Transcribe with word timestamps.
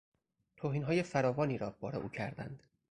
توهینهای 0.57 1.03
فراوانی 1.03 1.57
را 1.57 1.69
بار 1.79 1.95
او 1.95 2.09
کردند. 2.09 2.63